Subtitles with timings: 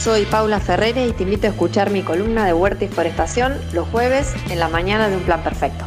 [0.00, 3.86] Soy Paula Ferrere y te invito a escuchar mi columna de Huerta y Forestación los
[3.88, 5.84] jueves en la mañana de Un Plan Perfecto.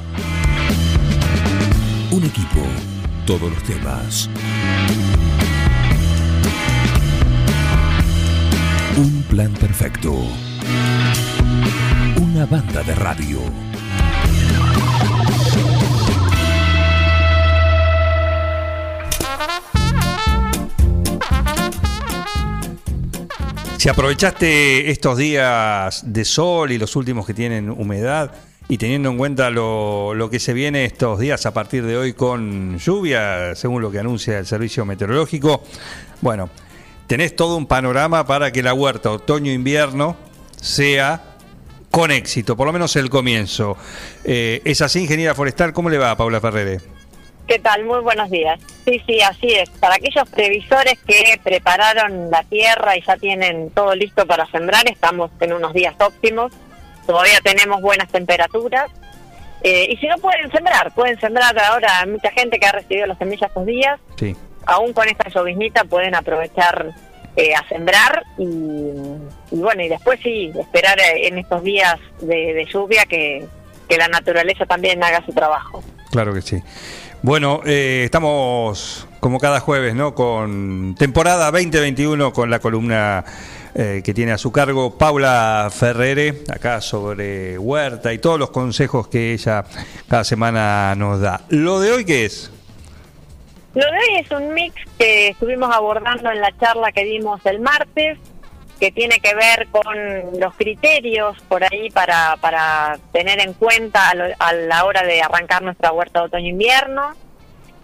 [2.12, 2.62] Un equipo,
[3.26, 4.30] todos los temas.
[8.98, 10.14] Un plan perfecto.
[12.21, 13.62] Una banda de radio.
[23.83, 28.32] Si aprovechaste estos días de sol y los últimos que tienen humedad,
[28.69, 32.80] y teniendo en cuenta lo, que se viene estos días a partir de hoy con
[32.80, 35.64] lluvia, según lo que anuncia el servicio meteorológico,
[36.22, 36.50] bueno,
[37.08, 40.16] tenés todo un panorama para que la huerta otoño-invierno
[40.55, 41.22] sea
[41.91, 43.75] con éxito, por lo menos el comienzo.
[44.23, 45.73] Eh, ¿Es así, ingeniera forestal?
[45.73, 46.92] ¿Cómo le va, Paula Ferrere?
[47.47, 47.83] ¿Qué tal?
[47.83, 48.59] Muy buenos días.
[48.86, 49.70] Sí, sí, así es.
[49.70, 55.30] Para aquellos previsores que prepararon la tierra y ya tienen todo listo para sembrar, estamos
[55.42, 56.53] en unos días óptimos.
[57.05, 58.89] Todavía tenemos buenas temperaturas.
[59.61, 62.05] Eh, y si no pueden sembrar, pueden sembrar ahora.
[62.08, 63.99] Mucha gente que ha recibido las semillas estos días.
[64.17, 64.36] Sí.
[64.66, 66.94] Aún con esta lloviznita pueden aprovechar
[67.36, 68.45] eh, a sembrar y,
[69.52, 73.45] bueno, y después sí, esperar eh, en estos días de, lluvia que,
[73.89, 75.83] que la naturaleza también haga su trabajo.
[76.11, 76.61] Claro que sí.
[77.23, 80.13] Bueno, eh, estamos como cada jueves, ¿no?
[80.13, 83.23] Con temporada 2021 con la columna
[83.73, 89.07] eh, que tiene a su cargo Paula Ferrere, acá sobre Huerta y todos los consejos
[89.07, 89.63] que ella
[90.09, 91.45] cada semana nos da.
[91.47, 92.52] ¿Lo de hoy qué es?
[93.73, 97.61] Lo de hoy es un mix que estuvimos abordando en la charla que dimos el
[97.61, 98.19] martes,
[98.84, 99.95] que tiene que ver con
[100.38, 105.94] los criterios por ahí para, para tener en cuenta a, la hora de arrancar nuestra
[105.94, 107.14] huerta de otoño-invierno.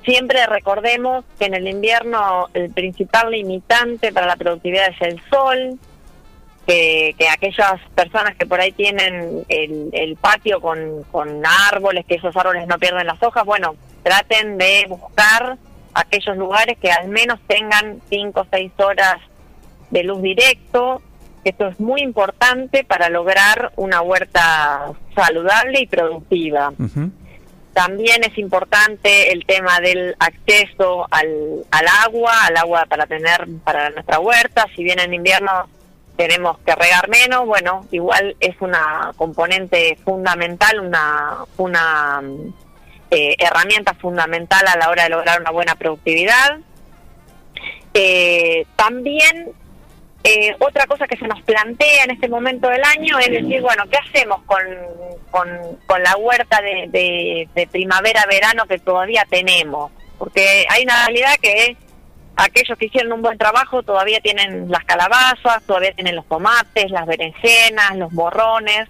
[0.04, 5.80] Siempre recordemos que en el invierno el principal limitante para la productividad es el sol,
[6.68, 12.36] que, aquellas personas que por ahí tienen el, el patio con, con árboles, que esos
[12.36, 15.56] árboles no pierden las hojas, bueno, traten de buscar
[15.94, 19.29] aquellos lugares que al menos tengan 5 o 6 horas
[19.92, 21.02] de luz directo.
[21.44, 26.74] Esto es muy importante para lograr una huerta saludable y productiva.
[27.74, 33.90] También es importante el tema del acceso al, al agua, al agua para tener para
[33.92, 34.66] nuestra huerta.
[34.76, 35.70] Si bien en invierno
[36.18, 42.22] tenemos que regar menos, bueno, igual es una componente fundamental, una, una
[43.10, 46.60] eh, herramienta fundamental a la hora de lograr una buena productividad.
[47.94, 49.54] Eh, también
[50.24, 53.84] eh, otra cosa que se nos plantea en este momento del año es decir, bueno,
[53.90, 54.60] ¿qué hacemos con,
[55.32, 59.92] con, la huerta de, de, primavera-verano que todavía tenemos?
[60.18, 61.78] Porque hay una realidad que
[62.36, 67.06] aquellos que hicieron un buen trabajo todavía tienen las calabazas, todavía tienen los tomates, las
[67.06, 68.90] berenjenas, los morrones.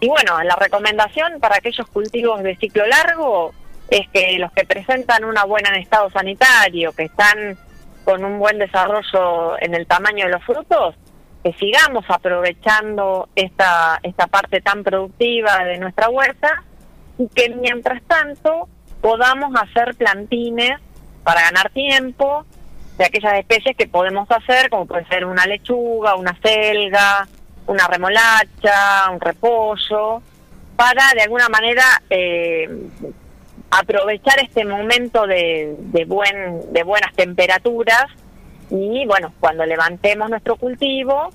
[0.00, 3.52] Y bueno, la recomendación para aquellos cultivos de ciclo largo
[3.90, 7.58] es que los que presentan una buena en estado sanitario, que están
[8.06, 10.94] con un buen desarrollo en el tamaño de los frutos,
[11.42, 16.62] que sigamos aprovechando esta, esta parte tan productiva de nuestra huerta
[17.18, 18.68] y que mientras tanto
[19.00, 20.80] podamos hacer plantines
[21.24, 22.46] para ganar tiempo
[22.96, 27.26] de aquellas especies que podemos hacer, como puede ser una lechuga, una selga,
[27.66, 30.22] una remolacha, un repollo,
[30.76, 32.68] para de alguna manera eh,
[33.70, 38.06] aprovechar este momento de, buen, de buenas temperaturas
[38.70, 41.30] y bueno, cuando levantemos nuestro cultivo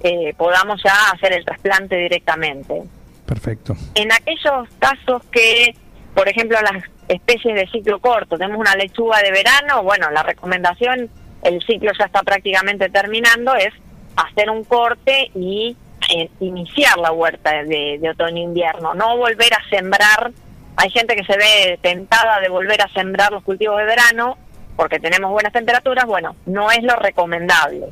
[0.00, 2.82] eh, podamos ya hacer el trasplante directamente.
[3.24, 3.74] Perfecto.
[3.94, 5.74] En aquellos casos que,
[6.14, 11.08] por ejemplo, las especies de ciclo corto, tenemos una lechuga de verano, bueno, la recomendación,
[11.42, 13.72] el ciclo ya está prácticamente terminando, es
[14.16, 15.74] hacer un corte y
[16.14, 20.32] eh, iniciar la huerta de, de otoño-invierno, no volver a sembrar
[20.76, 24.36] hay gente que se ve tentada de volver a sembrar los cultivos de verano
[24.76, 26.04] porque tenemos buenas temperaturas.
[26.04, 27.86] Bueno, no es lo recomendable.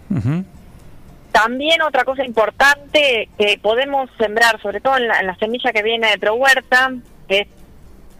[1.30, 6.18] También otra cosa importante que podemos sembrar, sobre todo en la, semilla que viene de
[6.18, 6.92] ProHuerta,
[7.28, 7.48] que es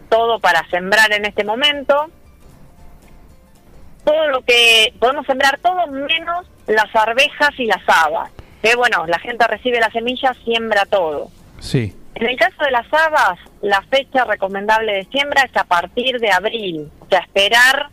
[0.09, 2.11] todo para sembrar en este momento.
[4.05, 8.31] Todo lo que podemos sembrar, todo menos las arvejas y las habas.
[8.63, 11.31] Que bueno, la gente recibe la semilla, siembra todo.
[11.59, 11.95] Sí.
[12.15, 16.31] En el caso de las habas, la fecha recomendable de siembra es a partir de
[16.31, 17.89] abril, o sea, esperar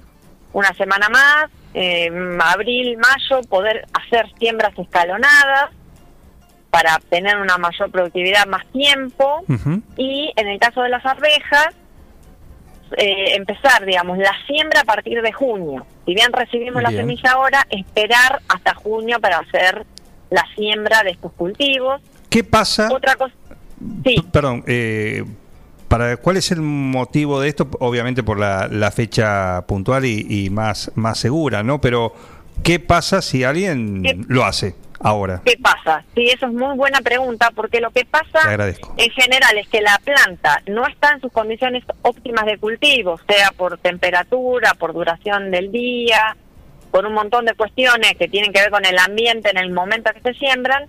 [0.51, 2.09] una semana más, eh,
[2.41, 5.69] abril, mayo, poder hacer siembras escalonadas
[6.69, 9.43] para obtener una mayor productividad más tiempo
[9.97, 11.69] y en el caso de las arvejas
[12.95, 17.65] eh, empezar digamos la siembra a partir de junio si bien recibimos la semilla ahora
[17.69, 19.85] esperar hasta junio para hacer
[20.29, 22.01] la siembra de estos cultivos.
[22.29, 22.89] ¿Qué pasa?
[22.91, 23.33] Otra cosa,
[24.05, 24.23] sí.
[24.31, 25.23] Perdón, eh,
[25.87, 27.67] para, ¿cuál es el motivo de esto?
[27.79, 31.81] Obviamente por la, la fecha puntual y, y más, más segura, ¿no?
[31.81, 32.13] Pero,
[32.63, 35.41] ¿qué pasa si alguien ¿Qué- lo hace ahora?
[35.45, 36.03] ¿Qué pasa?
[36.13, 38.39] Sí, eso es muy buena pregunta, porque lo que pasa
[38.97, 43.51] en general es que la planta no está en sus condiciones óptimas de cultivo, sea
[43.57, 46.35] por temperatura, por duración del día,
[46.91, 50.11] por un montón de cuestiones que tienen que ver con el ambiente en el momento
[50.13, 50.83] que se siembran,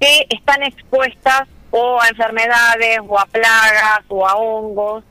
[0.00, 5.04] que están expuestas o a enfermedades, o a plagas, o a hongos.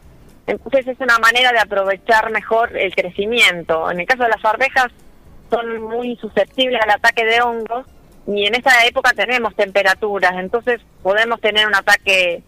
[0.47, 3.89] Entonces es una manera de aprovechar mejor el crecimiento.
[3.91, 4.88] En el caso de las arvejas
[5.50, 7.85] son muy susceptibles al ataque de hongos
[8.27, 12.41] y en esta época tenemos temperaturas, entonces podemos tener un ataque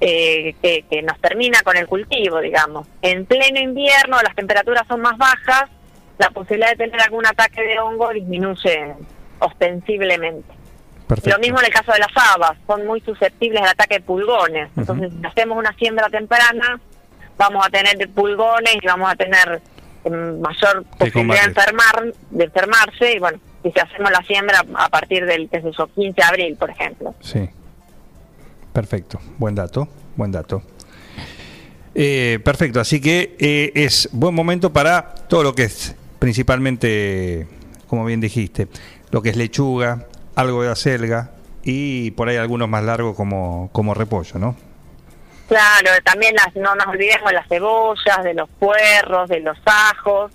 [0.00, 2.88] eh, que, que nos termina con el cultivo, digamos.
[3.02, 5.70] En pleno invierno las temperaturas son más bajas,
[6.18, 8.94] la posibilidad de tener algún ataque de hongo disminuye
[9.38, 10.53] ostensiblemente.
[11.06, 11.36] Perfecto.
[11.36, 14.70] Lo mismo en el caso de las habas, son muy susceptibles al ataque de pulgones.
[14.76, 16.80] Entonces, si hacemos una siembra temprana,
[17.36, 19.60] vamos a tener pulgones y vamos a tener
[20.04, 23.12] em, mayor posibilidad de, enfermar, de enfermarse.
[23.16, 27.14] Y bueno, si hacemos la siembra a partir del yo, 15 de abril, por ejemplo.
[27.20, 27.48] Sí.
[28.72, 29.20] Perfecto.
[29.38, 29.88] Buen dato.
[30.16, 30.62] Buen dato.
[31.94, 32.80] Eh, perfecto.
[32.80, 37.46] Así que eh, es buen momento para todo lo que es principalmente,
[37.86, 38.68] como bien dijiste,
[39.10, 41.30] lo que es lechuga, algo de acelga
[41.62, 44.56] y por ahí algunos más largos como, como repollo, ¿no?
[45.48, 50.32] Claro, también las, no nos olvidemos de las cebollas, de los puerros, de los ajos.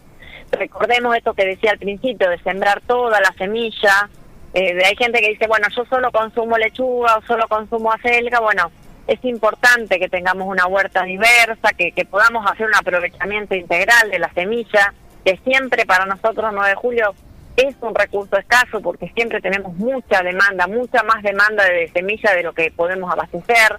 [0.51, 4.09] Recordemos esto que decía al principio, de sembrar toda la semilla.
[4.53, 8.39] Eh, hay gente que dice, bueno, yo solo consumo lechuga o solo consumo acelga.
[8.39, 8.71] Bueno,
[9.07, 14.19] es importante que tengamos una huerta diversa, que, que podamos hacer un aprovechamiento integral de
[14.19, 14.93] la semilla,
[15.25, 17.15] que siempre para nosotros 9 de julio
[17.61, 22.43] es un recurso escaso porque siempre tenemos mucha demanda, mucha más demanda de semilla de
[22.43, 23.77] lo que podemos abastecer.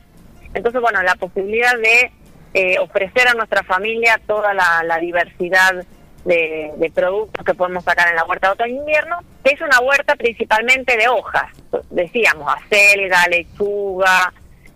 [0.54, 2.12] Entonces, bueno, la posibilidad de
[2.52, 5.84] eh, ofrecer a nuestra familia toda la, diversidad
[6.24, 10.96] de, productos que podemos sacar en la huerta de otoño-invierno, que es una huerta principalmente
[10.96, 11.46] de hojas,
[11.90, 14.32] decíamos, acelga, lechuga,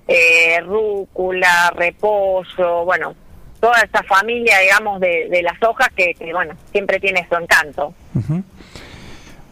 [0.06, 3.14] eh, rúcula, repollo, bueno,
[3.60, 7.94] toda esta familia, digamos, de, de las hojas que, bueno, siempre tiene su encanto.
[8.14, 8.42] Ujú.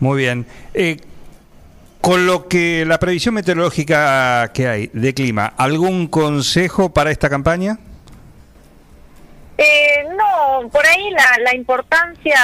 [0.02, 0.46] Muy bien.
[0.74, 0.96] Eh,
[2.00, 7.78] con lo que la previsión meteorológica que hay de clima, ¿algún consejo para esta campaña?
[9.58, 12.36] Eh, no, por ahí la, la importancia,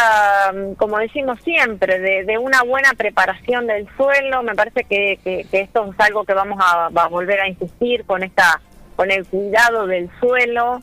[0.54, 5.90] mm, como decimos siempre, de, una buena preparación del suelo, me parece que, que- esto
[5.92, 8.60] es algo que vamos a, a volver a insistir con esta,
[8.94, 10.80] con el cuidado del suelo.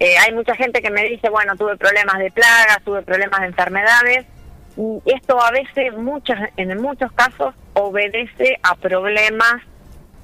[0.00, 3.46] Eh, hay mucha gente que me dice, bueno, tuve problemas de plagas, tuve problemas de
[3.46, 4.26] enfermedades,
[4.76, 9.62] y esto a veces, muchas, en muchos casos, obedece a problemas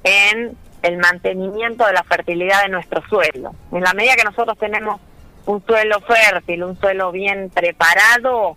[0.03, 3.55] en el mantenimiento de la fertilidad de nuestro suelo.
[3.71, 4.99] En la medida que nosotros tenemos
[5.45, 8.55] un suelo fértil, un suelo bien preparado,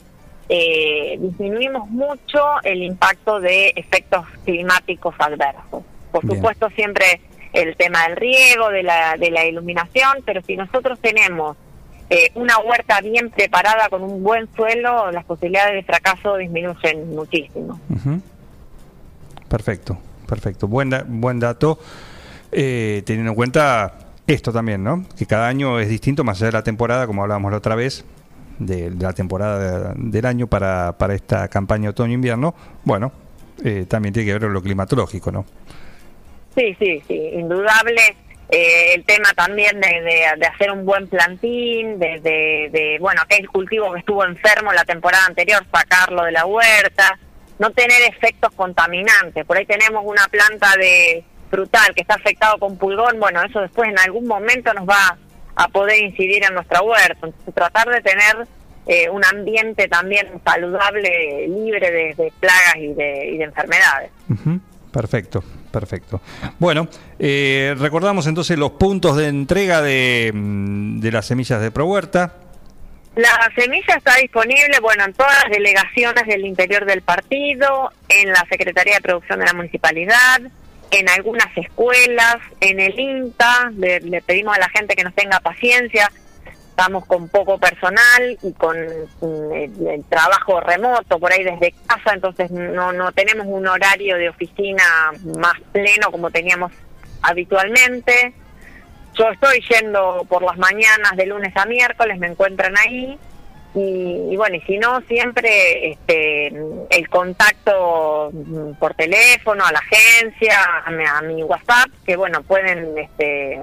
[0.49, 5.83] eh, disminuimos mucho el impacto de efectos climáticos adversos.
[6.13, 6.37] Por Bien.
[6.37, 7.21] supuesto, siempre
[7.53, 11.57] el tema del riego, de la, de la iluminación, pero si nosotros tenemos
[12.11, 17.81] eh, una huerta bien preparada con un buen suelo, las posibilidades de fracaso disminuyen muchísimo.
[17.91, 18.21] Ujú.
[19.49, 20.67] Perfecto, perfecto.
[20.69, 21.79] Buen, da- buen dato,
[22.53, 23.95] eh, teniendo en cuenta
[24.27, 25.05] esto también, ¿no?
[25.17, 28.05] Que cada año es distinto, más allá de la temporada, como hablábamos la otra vez,
[28.59, 32.55] de, de la temporada de- del año para, para esta campaña otoño-invierno.
[32.85, 33.13] Bueno,
[33.65, 35.45] eh, también tiene que ver con lo climatológico, ¿no?
[36.57, 38.01] Sí, sí, sí, indudable.
[38.49, 43.93] Eh, el tema también de, de- hacer un buen plantín, de, de, bueno, aquel cultivo
[43.93, 47.19] que estuvo enfermo la temporada anterior, sacarlo de la huerta,
[47.59, 49.45] no tener efectos contaminantes.
[49.45, 53.89] Por ahí tenemos una planta de frutal que está afectado con pulgón, bueno, eso después
[53.89, 55.17] en algún momento nos va
[55.57, 57.15] a poder incidir en nuestra huerta.
[57.27, 58.47] Entonces, tratar de tener
[58.87, 64.11] eh, un ambiente también saludable, libre de, plagas y de, y de enfermedades.
[64.93, 66.21] Perfecto, perfecto.
[66.59, 72.35] Bueno, eh, recordamos entonces los puntos de entrega de, mm, de las semillas de ProHuerta.
[73.17, 78.45] La semilla está disponible, bueno, en todas las delegaciones del interior del partido, en la
[78.51, 80.43] Secretaría de Producción de la Municipalidad,
[80.91, 85.41] en algunas escuelas, en el INTA, le, le pedimos a la gente que nos tenga
[85.41, 86.11] paciencia,
[86.77, 92.51] estamos con poco personal y con mm, el, trabajo remoto por ahí desde casa, entonces
[92.51, 94.85] no, no tenemos un horario de oficina
[95.39, 96.73] más pleno como teníamos
[97.23, 98.35] habitualmente.
[99.15, 103.19] Yo estoy yendo por las mañanas de lunes a miércoles, me encuentran ahí
[103.75, 106.49] y, y bueno, y si no, siempre este,
[106.91, 112.43] el contacto mm, por teléfono a la agencia, a mi, a mi WhatsApp, que bueno,
[112.43, 113.63] pueden, este,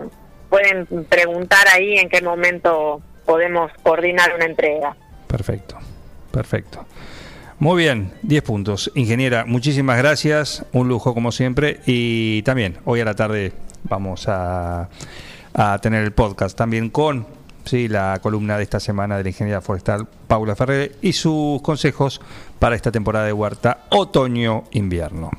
[0.54, 4.96] pueden preguntar ahí en qué momento podemos coordinar una entrega.
[5.26, 5.80] Perfecto,
[6.30, 6.86] perfecto.
[7.58, 8.92] Muy bien, 10 puntos.
[8.94, 11.80] Ingeniera, muchísimas gracias, un lujo como siempre.
[11.88, 13.52] Y también, hoy a la tarde
[13.86, 14.90] vamos a,
[15.56, 17.26] a tener el podcast también con
[17.66, 22.22] sí, la columna de esta semana de la ingeniera forestal Paula Ferrer y sus consejos
[22.60, 25.32] para esta temporada de huerta otoño-invierno.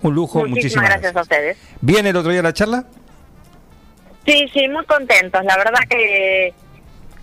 [0.00, 1.58] Un lujo, Muchísimas, muchísimas, gracias a ustedes.
[1.82, 2.86] ¿Viene el otro día la charla?
[4.26, 5.44] Sí, sí, muy contentos.
[5.44, 6.54] La verdad que,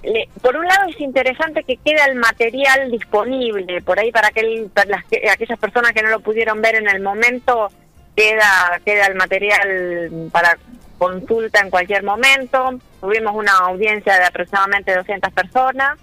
[0.03, 4.70] le- por un lado, es interesante que queda el material disponible por ahí para, aquel,
[4.74, 7.70] para las que- aquellas personas que no lo pudieron ver en el momento.
[8.15, 10.58] Queda, queda el material para
[10.98, 12.77] consulta en cualquier momento.
[13.00, 15.98] Tuvimos una audiencia de aproximadamente 200 personas.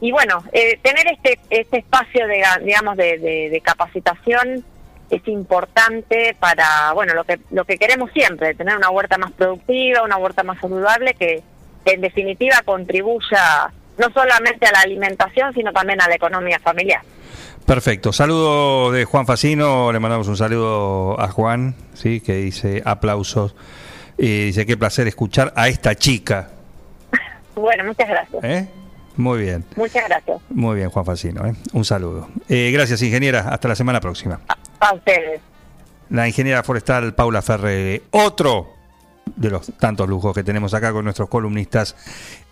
[0.00, 4.64] Y bueno, eh, tener este, este espacio de, ga- digamos, de- de capacitación
[5.16, 10.02] es importante para, bueno, lo que, lo que queremos siempre, tener una huerta más productiva,
[10.02, 11.42] una huerta más saludable, que,
[11.84, 17.02] que en definitiva contribuya no solamente a la alimentación, sino también a la economía familiar.
[17.66, 18.12] Perfecto.
[18.12, 19.92] Saludo de Juan Facino.
[19.92, 23.54] Le mandamos un saludo a Juan, sí, que dice aplausos.
[24.18, 26.50] Y dice qué placer escuchar a esta chica.
[27.54, 28.42] Bueno, muchas gracias.
[28.44, 28.66] ¿eh?
[29.16, 30.38] Muy bien, Muchas gracias.
[30.48, 31.46] muy bien, Juan Facino.
[31.46, 31.52] ¿eh?
[31.74, 32.28] Un saludo.
[32.48, 33.40] Eh, gracias, ingeniera.
[33.50, 34.40] Hasta la semana próxima.
[34.82, 35.40] A ustedes.
[36.10, 38.02] La ingeniera forestal Paula Ferre.
[38.10, 38.74] Otro
[39.36, 41.94] de los tantos lujos que tenemos acá con nuestros columnistas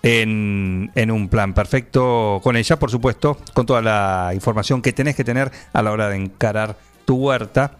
[0.02, 5.16] en, en un plan perfecto con ella, por supuesto, con toda la información que tenés
[5.16, 7.72] que tener a la hora de encarar tu huerta,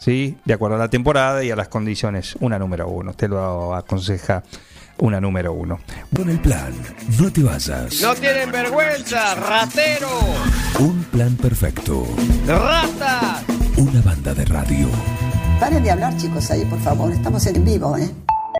[0.00, 0.38] ¿sí?
[0.44, 2.36] de acuerdo a la temporada y a las condiciones.
[2.40, 4.42] Una número uno, te lo aconseja
[4.96, 5.78] una número uno.
[6.16, 6.72] Con el plan,
[7.20, 8.00] no te vayas.
[8.00, 10.08] No tienen vergüenza, ratero,
[10.80, 12.04] Un plan perfecto.
[12.46, 13.27] rata.
[13.78, 14.88] Una banda de radio.
[15.60, 17.12] Paren de hablar, chicos, ahí, por favor.
[17.12, 18.10] Estamos en vivo, ¿eh?